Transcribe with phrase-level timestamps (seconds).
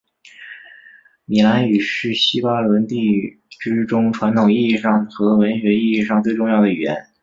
[1.25, 7.05] 米兰语是西伦巴第语之中传统意义上和文学意义上最重要的语言。